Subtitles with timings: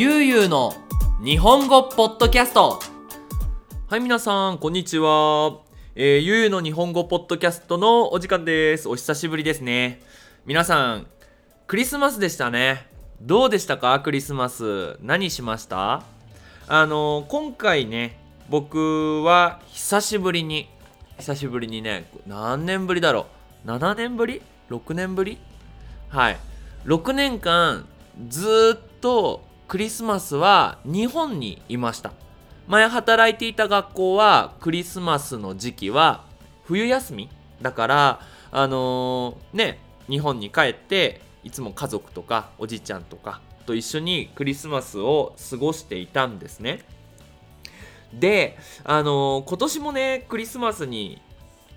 [0.00, 0.72] ゆうゆうの
[1.22, 2.80] 日本語ポッドキャスト。
[3.86, 5.58] はい皆さんこんにちは、
[5.94, 8.88] えー、ゆうゆうの日本語ポッドキャストのお時間です。
[8.88, 10.00] お久しぶりですね。
[10.46, 11.06] 皆さん
[11.66, 12.86] クリスマスでしたね。
[13.20, 14.00] どうでしたか？
[14.00, 14.96] クリスマス。
[15.02, 16.02] 何しました？
[16.66, 20.70] あの今回ね僕は久しぶりに
[21.18, 23.26] 久しぶりにね何年ぶりだろ
[23.66, 24.40] う？7年ぶり
[24.70, 25.36] ？6年ぶり？
[26.08, 26.38] はい。
[26.86, 27.84] 6年間
[28.30, 32.12] ずっとクリスマスは日本にいました。
[32.66, 36.24] 前働いていた学校はクリスマスの時期は
[36.64, 37.28] 冬休み
[37.62, 38.20] だから
[38.50, 46.80] あのー、ね日本に帰っていつも家族とかおじいちゃんとかと一緒にクリスマスを過ごしていたんですね。
[48.12, 51.22] であのー、今年もねクリスマスに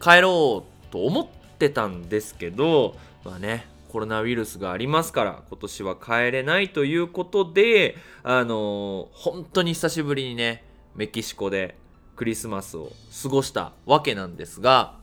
[0.01, 1.27] 帰ろうと思っ
[1.59, 10.63] てたんですけどまあねコロナウイルスがありますから今年は帰れないということであの、本当に久しぶりにね
[10.95, 11.77] メキシコで
[12.15, 12.91] クリスマスを
[13.21, 14.97] 過ごしたわけなんですが、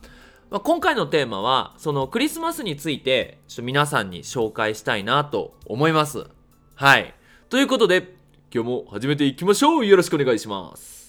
[0.49, 6.27] まあ、今回のテーマはそのクリスマスについてちょっと皆さんに紹介したいなと思います。
[6.75, 7.13] はい。
[7.49, 8.13] ということで
[8.53, 9.85] 今日も始めていきましょう。
[9.85, 11.00] よろしくお願いします。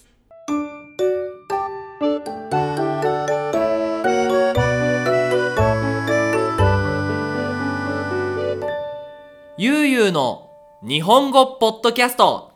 [9.93, 10.49] ゆうの
[10.81, 12.53] 日本語ポッドキャスト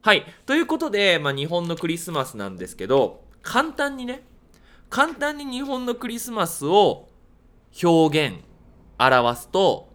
[0.00, 0.24] はい。
[0.46, 4.22] ということで、まあ、日本のクリスマスなんですけど、簡単にね、
[4.88, 7.10] 簡単に日本のクリスマスを
[7.82, 8.38] 表現、
[8.98, 9.90] 表すと、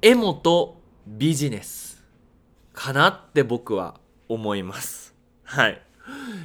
[0.00, 2.02] エモとビジネス
[2.72, 4.00] かなって僕は
[4.30, 5.14] 思います。
[5.42, 5.82] はい。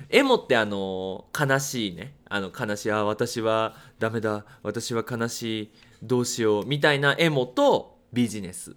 [0.10, 2.16] エモってあの悲しいね。
[2.28, 5.72] あの悲しい、あ、私はダメだ、私は悲しい、
[6.04, 8.76] どうしよう、みたいなエモと、ビジネス。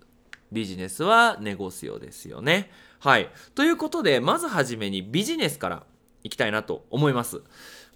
[0.52, 2.70] ビジネスはネゴシオですよね。
[3.00, 3.30] はい。
[3.54, 5.86] ということで、まずはじめにビジネスから
[6.22, 7.42] いきたいなと思います。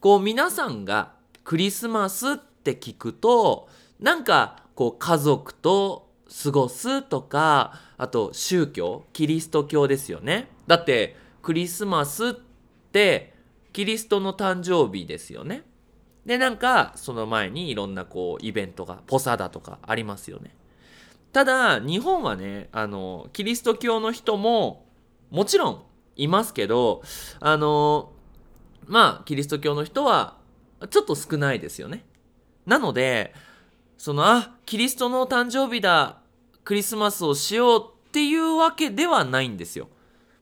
[0.00, 1.12] こう、皆さんが
[1.44, 3.68] クリスマスって聞くと、
[4.00, 6.10] なんか、こう、家族と
[6.42, 10.48] 過ごすとか、あと、宗教、キリスト教ですよね。
[10.66, 12.32] だって、クリスマスっ
[12.92, 13.34] て、
[13.72, 15.62] キリストの誕生日ですよね。
[16.26, 20.54] で、なんか、その前にいろんなこう、イベントが、ポサダとかありますよね。
[21.36, 24.86] ただ日本はねあのキリスト教の人も
[25.28, 25.82] もちろん
[26.16, 27.02] いますけど
[27.40, 28.10] あの
[28.86, 30.38] まあキリスト教の人は
[30.88, 32.06] ちょっと少ないですよね。
[32.64, 33.34] なので
[33.98, 36.20] そのあキリストの誕生日だ
[36.64, 39.88] クリスマスをしようっていうわけではないんですよ、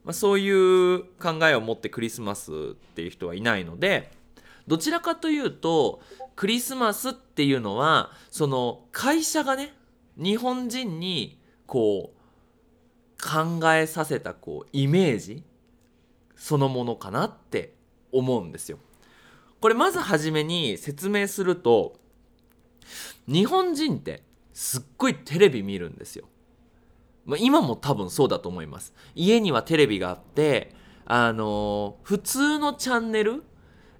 [0.05, 4.13] まあ、そういう考えを持ってクリスマスっていう人はいないので
[4.65, 5.99] どちらかというと
[6.37, 9.73] クリスマスっていうのはその会社がね
[10.17, 12.15] 日本人にこう
[13.21, 15.43] 考えさせたこうイメージ
[16.35, 17.73] そのものかなって
[18.11, 18.79] 思うんですよ。
[19.61, 21.99] これまず初めに説明すると
[23.27, 26.25] 日本人ってすっごいテレビ見るんですよ。
[27.25, 28.93] まあ、今も多分そうだと思います。
[29.15, 30.73] 家にはテレビがあって
[31.05, 33.43] あのー、普通のチャンネル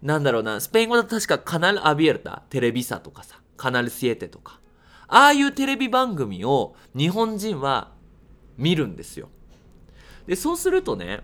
[0.02, 4.60] なんだろうなスペイン語だと確かカナルアビエルタテレビサとかさカナルシエテとか
[5.08, 7.92] ああいうテレビ番組を日本人は
[8.58, 9.30] 見るんですよ。
[10.28, 11.22] で、そうするとね、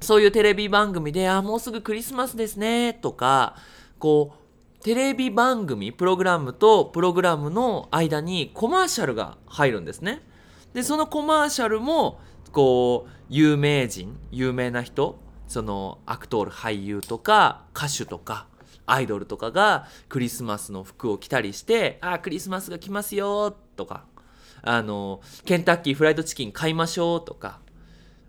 [0.00, 3.56] そういうテレビ番組で、あ、もうすぐクリスマスですね、とか、
[3.98, 4.34] こ
[4.80, 10.22] う、テレビ番組、プログラムとプログラムの間にコマーシャルが入るんですね。
[10.72, 12.20] で、そのコマーシャルも、
[12.52, 15.18] こう、有名人、有名な人、
[15.50, 18.46] そのアクトール俳優とか歌手とか
[18.92, 24.04] アイドルとかがクリスマスの服を着たりして「あクリスマスが来ますよ」とか
[24.62, 27.60] あの「ケンタッキーフライドチキン買いましょう」とか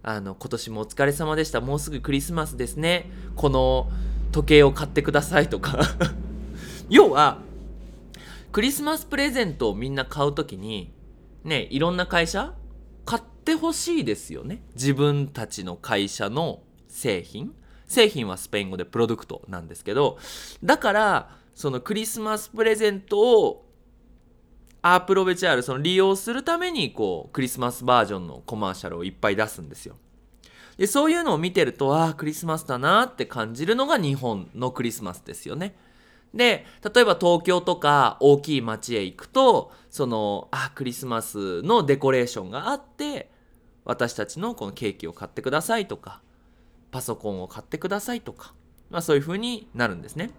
[0.04, 1.62] あの「今年もお疲れ様でした。
[1.62, 3.10] もうすぐクリスマスですね。
[3.36, 3.90] この
[4.32, 5.80] 時計を買ってください」とか。
[6.90, 7.40] 要は
[8.52, 10.92] クリスマスプレゼントをみんな買う時に
[11.46, 12.54] ねいろんな会社
[13.06, 14.64] 買ってほしいですよね。
[14.76, 17.56] 自分たちの会社の製品。
[17.92, 20.18] 製品はスペイン語でプロドクトなんですけど
[20.64, 23.66] だからそのクリスマスプレゼントを
[24.82, 29.96] アープロベチャールその利用するためにこうクリスマスバージョンのコマーシャルをいっぱい出すんですよ。
[30.78, 35.76] でそういうのを見てるとああクリスマスだなって感じるのが日本のクリスマスですよね。
[36.34, 36.66] で
[36.96, 43.30] 例えば東京とか大きい街へ行くとそのあクリスマスのデコレーションがあって
[43.84, 46.22] 私たちのこのケーキを買ってくださいとか
[46.92, 48.54] パソコンを買ってくださいとか、
[48.90, 50.32] まあ、そういう風になるんですね。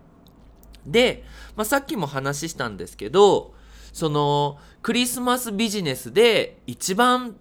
[0.87, 1.25] で、
[1.57, 3.55] まあ、さっきも話したんですけど
[3.93, 7.37] そのクリスマスビジネスで一番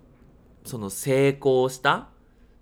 [0.63, 2.09] その成功した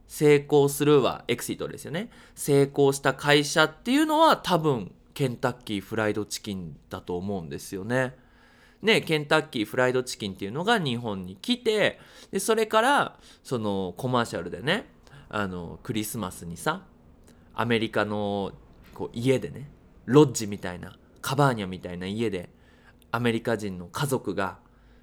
[0.08, 8.16] 成功するはエクシートですよね成功した会社っていうのは多分ケンタッキーフライドチキンだと思うんですよね。
[8.82, 12.00] ね、ケンタッキーフライドチキンっていうのが日本に来て
[12.32, 14.86] でそれからそのコマーシャルでね
[15.30, 16.84] あのクリスマスにさ
[17.54, 18.52] アメリカの
[18.94, 19.70] こう家でね
[20.06, 22.50] ロッジみたいなカバーニャみたいな家で
[23.12, 24.58] アメリカ人の家族が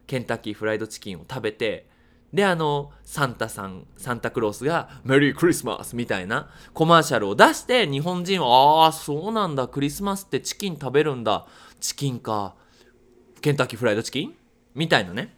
[0.07, 1.89] ケンタッキーフライドチキンを食べて
[2.33, 8.49] であのサンタさんサンタクロースが「メリークリスマス」みたいなコマーシャルを出して日本人は
[8.85, 11.47] 「ああそうなんだクリスマスってチキン食べるんだ
[11.81, 12.55] チキンか
[13.41, 14.35] ケンタッキーフライドチキン?」
[14.75, 15.37] みたいなね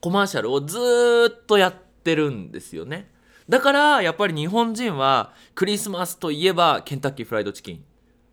[0.00, 1.74] コマーシャルをずっとやっ
[2.04, 3.10] てるんですよね
[3.50, 7.84] だからやっぱり日本人はクリスマスといえばケンタッキーフライドチキン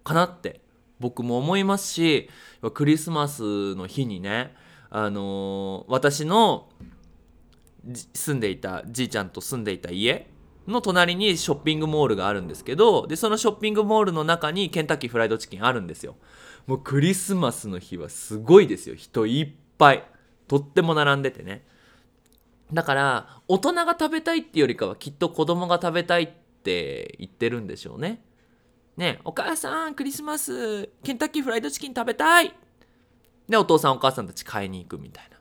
[0.04, 0.62] かなって
[1.00, 2.30] 僕も思いますし
[2.75, 4.54] クリスマスの日にね
[4.92, 6.69] あのー私の
[8.14, 10.28] 住んでいたじいちゃんと住んでいた家
[10.68, 16.16] の隣にショッピングモールがあるんですけどでそのショッピングモールの中にケンタッキーフライドチキンあるんですよ。
[16.68, 18.96] もうクリスマスの日はすごいですよ。
[18.96, 19.50] 人いっ
[19.80, 20.04] ぱい。
[20.48, 21.66] とっても並んでてね。
[22.74, 26.30] だから大人が食べたいっていうよりかはきっと子供が食べたいっ
[26.64, 28.22] て言ってるんでしょうね。
[28.98, 32.54] ねお母さんクリスマスケンタッキーフライドチキン食べたい。
[33.48, 35.38] でお父さんお母さんたち買いに行くみたいな。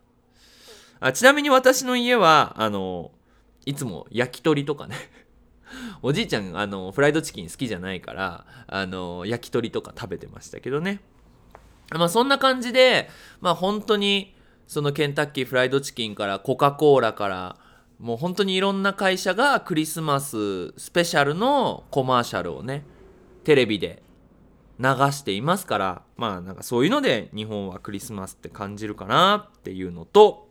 [1.01, 3.11] あちなみに私の家はあの
[3.65, 4.97] いつも焼き鳥とかね。
[6.03, 11.01] おじいちゃんあのフライドチキン好きじゃないからあの焼き鳥とか食べてましたけどね。
[11.91, 14.36] まあそんな感じでまあ本当に
[14.67, 17.57] そのケンタッキーフライドチキンからコカ・コーラから
[17.99, 22.85] もう本当にいろんな会社がクリスマススペシャルのコマーシャルをね
[23.45, 24.03] テレビで
[24.79, 30.49] 流していますからまあなんかそういうので日本はクリスマスって感じるかなっていうのと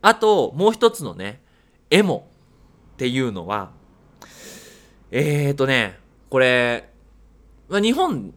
[0.00, 1.42] あともう一つのね
[1.90, 2.28] エモ
[2.94, 3.72] っていうのは
[5.10, 5.98] えーとね
[6.30, 6.88] これ、
[7.68, 8.34] まあ、日本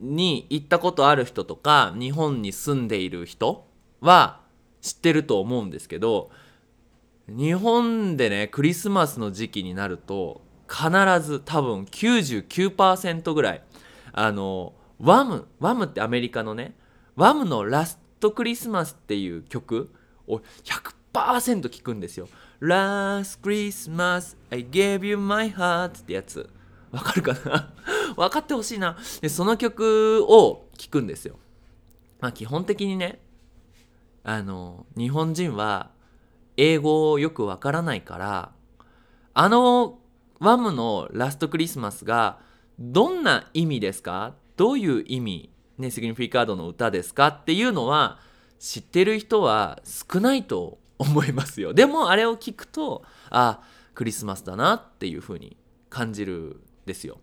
[0.00, 3.66] に行ったことある人とか日本に住んでいる人
[4.00, 4.40] は
[4.86, 6.30] 知ってると思うんですけど
[7.28, 10.88] 日本でねクリスマスの時期になると必
[11.20, 13.62] ず多分99%ぐらい
[14.12, 16.74] あのワムワムってアメリカのね
[17.16, 19.90] ワムの「ラストクリスマス」っていう曲
[20.28, 20.40] を
[21.12, 22.28] 100%聴くんですよ。
[22.60, 26.48] Last Christmas I gave you my heart ってやつ
[26.92, 27.72] わかるかな？
[28.16, 31.38] 分かってほしいなでその曲を聴くんですよ。
[32.20, 33.20] まあ基本的にね
[34.28, 35.90] あの日本人は
[36.56, 38.50] 英語をよくわからないから
[39.34, 40.00] あの
[40.40, 42.40] ワムのラストクリスマスが
[42.76, 44.34] どんな意味ですか？
[44.56, 48.18] どういう意味ねシグニフィカードの歌ですかっていうのは
[48.58, 51.72] 知ってる人は少ないと思いますよ。
[51.74, 53.60] でもあれを聞くとあ
[53.94, 55.56] クリスマスだなっていう風に
[55.88, 57.20] 感じるんですよ。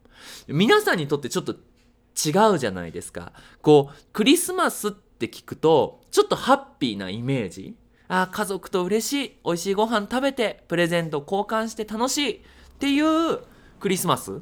[0.48, 3.34] 皆さんにとってちょっと違うじゃないですか。
[3.62, 4.92] こうクリスマスっ
[5.25, 7.75] って聞くとちょっとハッピーなイメージ。
[8.10, 9.38] あ家族と嬉しい。
[9.46, 12.34] 美味しいご飯食べてプレゼント交換して楽しい。
[12.36, 12.40] っ
[12.80, 13.40] ていう
[13.80, 14.42] クリスマス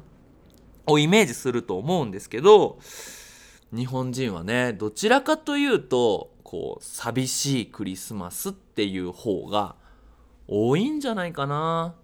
[0.86, 2.78] をイメージすると思うんですけど
[3.72, 9.76] 日本人はねどちらかというとこう寂しいクリスマスっていう方が
[10.48, 11.94] 多いんじゃないかな。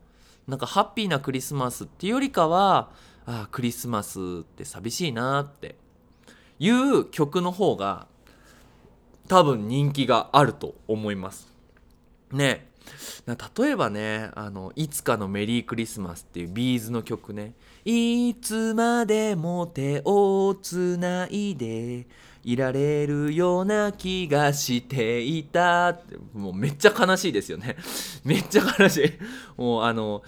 [0.47, 2.91] なんかハッピーなクリスマスっていうよりかは
[3.27, 5.75] ああクリスマスって寂しいなって
[6.59, 8.07] いう曲の方が
[9.29, 11.47] 多分人気があると思います。
[12.33, 12.69] ね。
[13.27, 17.53] 例えばねあの「いつかのメリークリスマス」っていうビーズの曲ね
[17.85, 22.07] 「いつまでも手をつないで
[22.43, 26.17] いられるような気がしていた」って。
[26.33, 27.77] もうめっちゃ悲しいですよね。
[28.25, 29.13] めっちゃ悲しい。
[29.61, 30.23] もうあの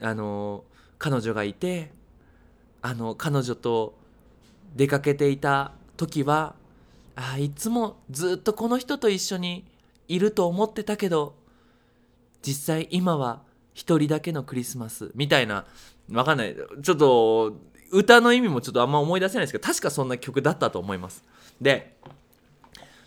[0.00, 0.64] あの
[0.98, 1.90] 彼女がいて
[2.82, 3.98] あの彼女と
[4.76, 6.54] 出かけていた時は
[7.16, 9.64] あいつもずっとこの人と一緒に
[10.08, 11.34] いると思ってたけど
[12.42, 13.42] 実際今は
[13.72, 15.64] 一人だけのクリスマスみたいな
[16.12, 16.54] わかんない。
[16.82, 17.56] ちょっと
[17.90, 21.24] 歌の意味もちょっとあんま思い出せないですけど確かそんな曲だったと思います。
[21.60, 21.96] で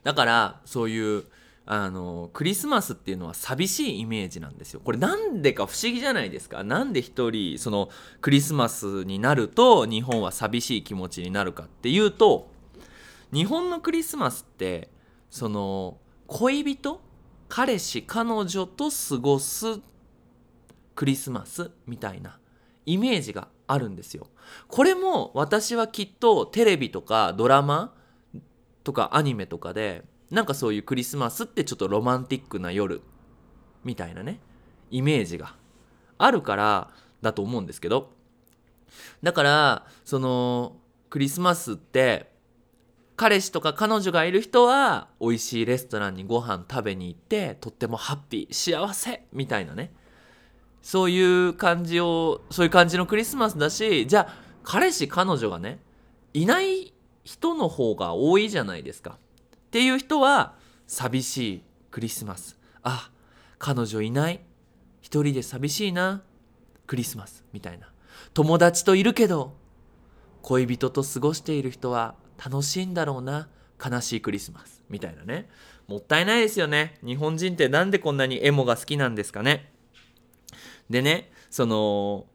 [0.04, 1.26] だからそういう
[1.66, 4.80] あのクリスマスっていうのは寂しいイメージなんですよ。
[4.84, 6.64] これなんでか不思議じゃないですか。
[6.64, 7.90] なんで一人その
[8.22, 12.50] クリスマスになると日本は寂しい気持ちになるかっていうと
[13.34, 14.89] 日本のクリスマスって
[15.29, 17.01] その恋人
[17.50, 19.79] 彼氏彼女と過ごす
[20.96, 22.39] クリスマスみたいな
[22.86, 24.27] イメージがあるんですよ。
[24.67, 27.93] これも私はきっとテレビとかドラマ
[28.84, 33.01] とかアニメとかでなんかそういうクリスマスってちょっとロマンティックな夜
[33.84, 34.39] みたいなね
[34.89, 35.55] イメージが
[36.17, 36.89] あるから
[37.22, 38.10] だと思うんですけど
[39.22, 40.77] だからその
[41.10, 42.31] クリスマスって
[43.18, 49.92] 彼氏とか彼女がいる人は美味しいレストランにご飯食べに行ってとってもハッピー幸せみたいなね。
[50.84, 54.34] そういう感じをそういう感じのクリスマスだしじゃあ
[54.64, 55.80] 彼氏彼女がね
[56.34, 56.94] いない
[57.24, 59.18] 人の方が多いじゃないですか。
[59.56, 60.54] っていう人は
[60.86, 62.56] 寂しいクリスマス。
[62.84, 63.10] あ
[63.58, 64.42] 彼女いない
[65.02, 66.22] 一人で寂しいな
[66.86, 67.92] クリスマスみたいな。
[68.36, 69.56] 友達といるけど
[70.44, 73.50] 恋人と過ごしている人は楽しいんだろうな。
[73.84, 74.84] 悲しいクリスマス。
[74.89, 75.50] みたいなね。
[75.88, 77.00] もったいないですよね。
[77.03, 79.72] 日本人ってなんでこんなにエモが好きなんですかね。
[80.89, 82.25] でねその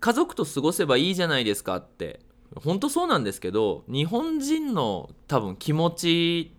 [0.00, 2.20] 家族と過ごせばいいじゃないですかって。
[2.54, 6.52] 本当そうなんですけど日本人の多分気持ち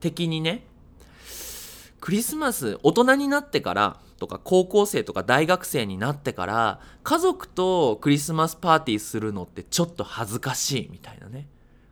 [0.00, 0.64] 的にね
[2.00, 11.46] クリスマス大人になってからとか高校生とか大学生になってから家族とクリスマスパーティーするのってちょっと恥ずかしいみたいなね。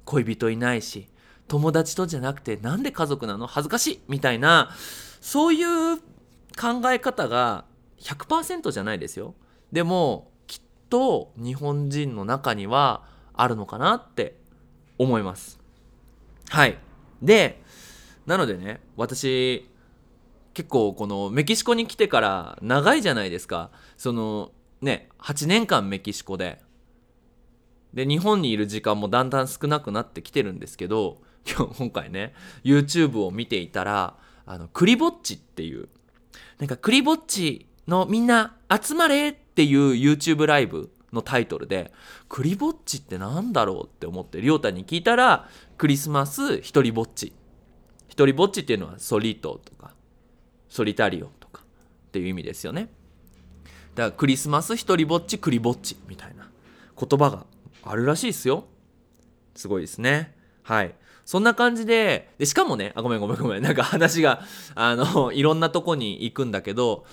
[0.06, 1.08] 恋人いないし
[1.48, 3.46] 友達とじゃなくてなんで家族なの？
[3.46, 4.70] 恥ずかしいみたいな
[5.20, 7.66] そういう考え方が
[8.00, 9.34] 100%じゃないですよ。
[9.72, 14.36] でもきっと日本人の中にはあるのかなって
[14.96, 15.60] 思います。
[16.48, 16.78] はい。
[17.20, 17.62] で
[18.26, 19.68] なのでね私
[20.54, 23.70] 結構このメキシコに来てから長いじゃないですか。
[23.96, 26.64] そのね8年間メキシコで。
[27.96, 31.16] で日本にいる時間もだんだん少なくなってきてるんですけど
[31.50, 35.88] 今今回ね YouTube を見ていたらあのクリぼっちっていう
[36.58, 41.90] なんかクリぼっちのみんな集まれっていう YouTube ライブのタイトルで
[42.28, 45.48] クリぼっちってなんだろうって思ってりょうたに聞いたら
[45.78, 47.32] クリスマス一人ぼっち。
[48.08, 49.94] 一人ぼっちっていうのはソリートとか
[50.68, 51.62] ソリタリオとか
[52.08, 52.88] っていう意味ですよね。
[53.94, 56.50] だからクリスマス一人ぼっちクリぼっちみたいな
[56.98, 57.46] 言葉が
[57.86, 58.64] あるらしいですよ。
[59.54, 60.34] すごいですね。
[60.62, 60.94] はい。
[61.24, 63.62] そんな感じででしかもねあごめんごめんごめん。
[63.62, 64.42] なんか話が
[64.74, 67.04] あのいろんなとこに行くんだけど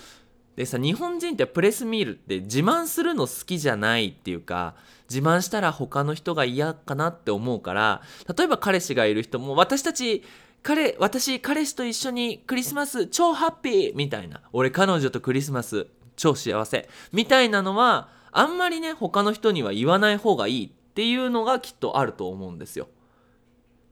[0.56, 4.74] でさ日本人ってプレスミールって自慢するの好きじゃないっていうか
[5.10, 8.02] 自慢したら他の人が嫌かなって思うから
[8.36, 10.22] 例えば彼氏がいる人も私たち
[10.64, 14.40] 彼私彼氏と一緒にクリスマス超ハッピーみたいな。
[14.52, 16.88] 俺彼女とクリスマス超幸せ。
[17.12, 22.88] みたいなのはあんまりね他の人には言わない方がいいっていうのがきっとあると思うんですよ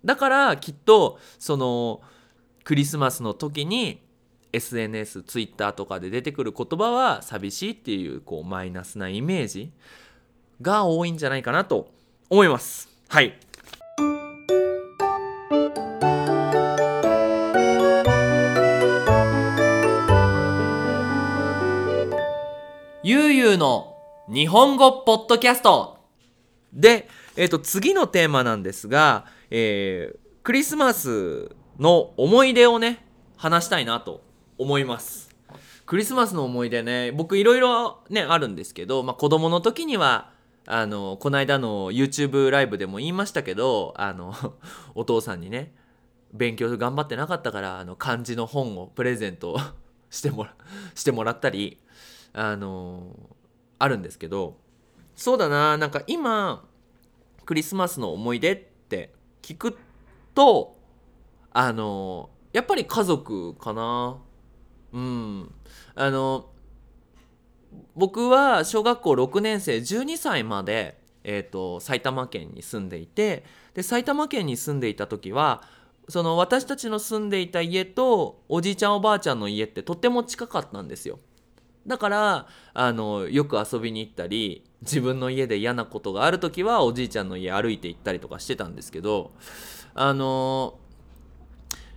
[0.04, 2.02] だからきっとその
[2.64, 4.02] クリスマスの時に
[4.52, 9.72] SNS、Twitter とかで出てくる言葉は寂しいっていうこうマイナスなイメージ
[10.60, 11.88] が多いんじゃないかなと
[12.28, 12.88] 思います。
[13.08, 13.38] はい。
[23.04, 23.91] ゆうゆうの
[24.32, 25.98] 日本語ポッドキャスト。
[26.72, 33.04] で、えっ、ー、と次のテーマなんですが、えー、クリスマスの思い出をね
[33.36, 34.22] 話したいなと
[34.56, 35.36] 思います。
[35.84, 40.30] クリスマスの思い出ね僕いろいろねあるんですけど、まあ、子供の時には
[40.66, 44.34] あのこの間の YouTube ライブでも言いましたけどあの
[44.94, 45.74] お父さんにね
[46.32, 49.60] 勉強頑張ってなかったからあの漢字の本をプレゼント
[50.08, 50.54] してもら
[50.94, 51.76] してもらったり
[52.32, 53.14] あの
[53.82, 54.58] あるんですけど
[55.16, 56.64] そうだななんか今
[57.44, 59.12] クリスマスの思い出って
[59.42, 59.76] 聞く
[60.34, 60.76] と
[61.50, 64.18] あのやっぱり家族かな。
[64.92, 65.52] うん。
[65.94, 66.50] あの
[67.96, 75.62] 僕は小学校6年生12歳まで、えーと、埼玉県に住んでいてで埼玉県に住んでいた時は
[76.08, 81.18] その私たちの住んでいた家とおじいちゃんおばあちゃんの家ってとっても近かったんですよ。
[81.86, 89.32] だからあのよく遊びに行ったり自分の家で嫌なことがある時はおじいちゃんの家歩いて行ったりとかしてたんですけど
[89.94, 90.78] あの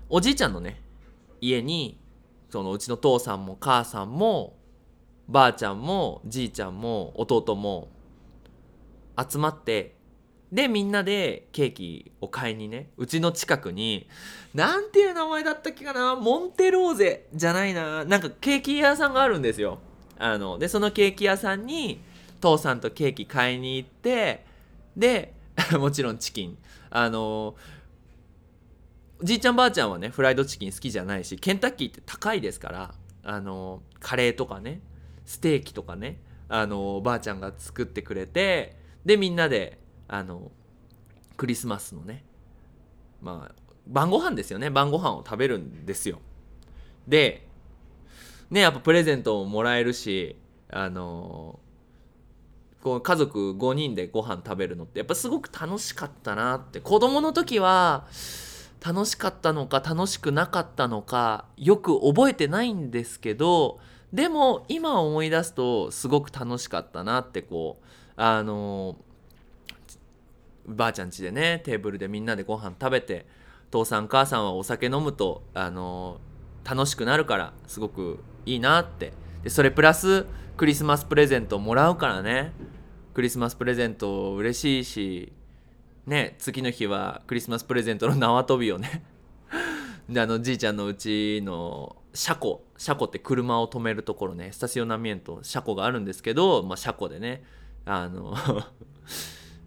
[0.09, 0.81] おじいちゃんのね
[1.41, 1.99] 家に
[2.49, 4.55] そのうちの父さんも母さんも
[5.27, 7.89] ばあちゃんもじいちゃんも弟も
[9.17, 9.95] 集まって
[10.51, 14.07] でみんなでケーキを買いにねうちの近くに
[14.53, 19.79] なんていう名前だったっけかなモンテローゼじゃないななんかケーキ屋さんがあるんですよ。
[20.17, 21.99] あのでそのケーキ屋さんに
[22.39, 24.45] 父さんとケーキ買いに行って
[24.95, 25.33] で
[25.77, 26.57] もちろんチキン。
[26.89, 27.55] あの
[29.21, 34.81] じいちゃんばあちゃんはねフライドチキン好きじゃないしケンタッキーって高いですからあのカレーとかね
[35.25, 40.51] ステーキとかねあのばあちゃんが作ってくれてでみんなであの
[41.37, 42.23] クリスマスのね
[43.21, 43.55] まあ
[43.87, 44.69] 晩ご飯ですよね。
[44.69, 46.19] 晩ご飯を食べるんですよ。
[47.07, 47.47] で
[48.49, 50.37] ねやっぱプレゼントももらえるし
[50.69, 51.59] あの
[52.81, 56.79] こう家族5人でご飯食べるのってやっぱすごく楽しかったなって。
[56.79, 58.05] 子供の時は
[58.85, 63.79] 楽しかったのか楽しくなかったのかよく覚えてないんですけど
[64.13, 67.85] でも今思い出すとすごく楽しかったなってこう
[68.15, 68.95] あの
[70.67, 73.25] ばあちゃん家でねテーブルでみんなでご飯食べて
[73.71, 76.19] 父さん母さんはお酒飲むとあの
[76.63, 79.13] 楽しくなるからすごくいいなって。
[79.43, 80.25] でそれプラス
[80.57, 82.53] クリスマスプレゼントもらうからね。
[83.13, 85.33] クリスマスプレゼント嬉しいし
[86.05, 89.03] ね次の日はクリスマスプレゼントの縄跳びをね。
[90.09, 97.43] であのじいちゃんのうちの車庫車庫って車を止めるところねスタシオナミエント車庫があるんですけど、まあ、車庫でね
[97.85, 98.35] あの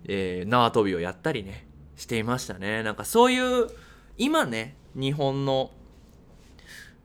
[0.09, 3.69] えー、縄跳びをやったりねしていましたねなんかそういう
[4.17, 5.71] 今ね日本の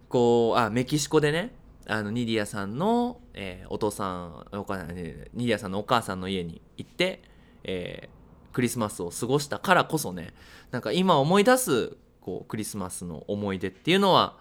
[0.10, 1.54] こうあメキシコでね
[1.86, 7.22] あのニディアさんの、えー、お父さんお母ニディアさんのお母さんの家に行って、
[7.64, 10.34] えー、クリスマスを過ごしたからこそね
[10.72, 14.38] なんか今思い出すこうクリスマスの思い出っていうのは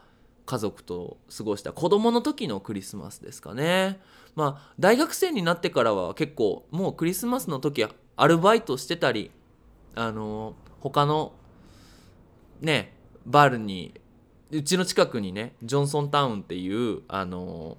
[0.47, 4.01] 家族と過ごした子供の時のクリスマスですかね。
[4.35, 7.91] まあ大学生になってからは結構もうクリスマスの時は
[8.23, 9.33] アルバイトしてたり
[9.97, 11.33] あの他の
[12.61, 12.95] ね
[13.27, 14.01] バルに
[14.53, 17.77] うちの近くにねジョンソンタウンっていうあの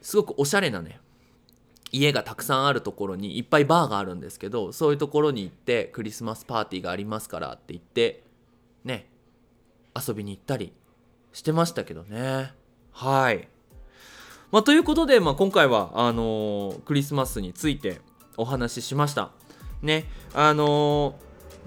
[0.00, 1.00] すごくおしゃれなね
[1.92, 8.22] 家がたくさんあるところにいっぱいバーがあるんですけどそういうところに行ってクリスマスパーティーがありますからって言って
[8.86, 9.06] ね
[9.94, 10.72] 遊びに行ったり
[11.34, 12.52] してましたけどね。
[12.92, 13.48] はい。
[14.50, 18.00] まあ、ということで、まあ、今回はあのー、クリスマスについて
[18.36, 19.30] お話ししました。
[19.82, 21.14] ねあの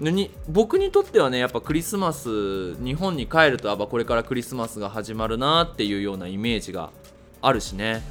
[0.00, 6.90] ー、僕にとってはねやっぱクリスマス日本に帰るとやっぱこれからクリスマスが始まるなっていうようなイメージが
[7.42, 8.02] あるしね。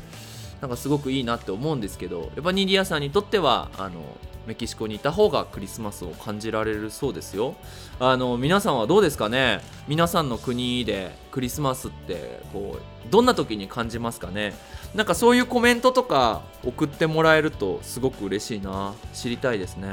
[0.62, 4.02] なんかすごくいいなって思うんですけどやっぱニディアさんにとってはあの
[4.48, 7.56] メキシコにいた方がクリスマスを感じられるそうですよ。
[8.00, 9.62] あの皆さんはどうですかね？
[9.88, 14.54] 皆さんの国でクリスマスってこうどんな時に感じますかね？
[14.96, 18.94] なんかそういうコメントとか送ってもらえるとすごく嬉しいな。
[19.14, 19.90] 知りたいですね。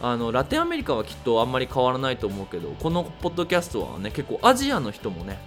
[0.00, 5.38] あのラテンアメリカはきっとあんまり変わらないと思うけどこのポッドキャストはね結構アジアの人もね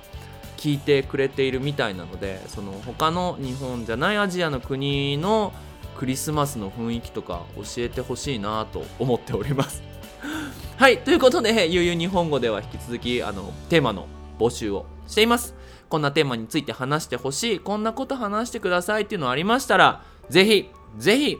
[0.58, 5.54] 聞いてくれているみたいなのでその他の日本じゃないアジアの国の
[6.00, 9.84] クリスマスの雰囲気とか教えてほしいなと思っております。
[10.80, 14.08] はいということでゆうゆう日本語では引き続きあのテーマの
[14.40, 15.56] 募集をしています。
[15.90, 21.38] こんなテーマについて話してほしいこんなこと話してくださいっていうのありましたらぜひぜひ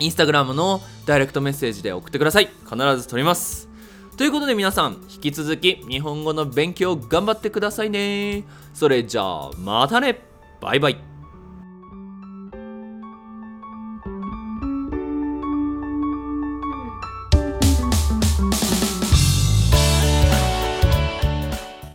[0.00, 2.50] インスタグラムのダイレクトメッセージで送ってください。
[2.70, 3.70] 必ず取ります。
[4.18, 8.44] ということで皆さん引き続き日本語の勉強頑張ってくださいね。
[8.74, 10.20] それじゃあまたね。
[10.60, 11.17] バイバイ。